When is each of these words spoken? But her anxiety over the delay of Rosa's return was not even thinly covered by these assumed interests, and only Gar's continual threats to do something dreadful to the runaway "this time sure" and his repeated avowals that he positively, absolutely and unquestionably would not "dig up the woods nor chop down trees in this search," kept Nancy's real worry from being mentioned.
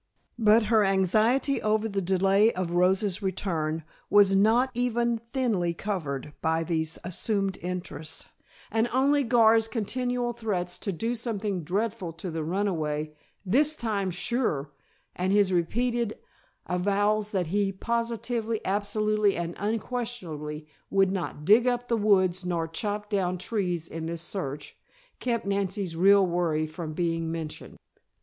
But 0.39 0.63
her 0.63 0.83
anxiety 0.83 1.61
over 1.61 1.87
the 1.87 2.01
delay 2.01 2.51
of 2.53 2.71
Rosa's 2.71 3.21
return 3.21 3.83
was 4.09 4.35
not 4.35 4.71
even 4.73 5.19
thinly 5.19 5.75
covered 5.75 6.33
by 6.41 6.63
these 6.63 6.97
assumed 7.03 7.59
interests, 7.61 8.25
and 8.71 8.87
only 8.91 9.21
Gar's 9.23 9.67
continual 9.67 10.33
threats 10.33 10.79
to 10.79 10.91
do 10.91 11.13
something 11.13 11.63
dreadful 11.63 12.13
to 12.13 12.31
the 12.31 12.43
runaway 12.43 13.13
"this 13.45 13.75
time 13.75 14.09
sure" 14.09 14.71
and 15.15 15.31
his 15.31 15.53
repeated 15.53 16.17
avowals 16.65 17.29
that 17.29 17.45
he 17.53 17.71
positively, 17.71 18.59
absolutely 18.65 19.37
and 19.37 19.53
unquestionably 19.59 20.65
would 20.89 21.11
not 21.11 21.45
"dig 21.45 21.67
up 21.67 21.89
the 21.89 21.95
woods 21.95 22.43
nor 22.43 22.67
chop 22.67 23.07
down 23.07 23.37
trees 23.37 23.87
in 23.87 24.07
this 24.07 24.23
search," 24.23 24.75
kept 25.19 25.45
Nancy's 25.45 25.95
real 25.95 26.25
worry 26.25 26.65
from 26.65 26.93
being 26.93 27.31
mentioned. 27.31 27.77